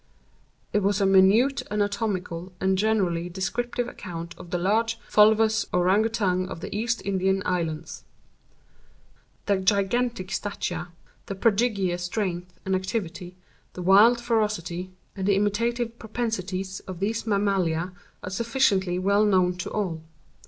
[0.73, 6.49] It was a minute anatomical and generally descriptive account of the large fulvous Ourang Outang
[6.49, 8.03] of the East Indian Islands.
[9.45, 10.87] The gigantic stature,
[11.27, 13.35] the prodigious strength and activity,
[13.73, 17.93] the wild ferocity, and the imitative propensities of these mammalia
[18.23, 20.01] are sufficiently well known to all.